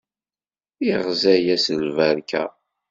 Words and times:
Iɣza-yas 0.91 1.65
lberka. 1.83 2.43